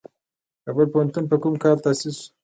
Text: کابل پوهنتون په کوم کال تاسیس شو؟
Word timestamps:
کابل 0.63 0.87
پوهنتون 0.93 1.23
په 1.31 1.35
کوم 1.43 1.53
کال 1.63 1.77
تاسیس 1.83 2.15
شو؟ 2.21 2.29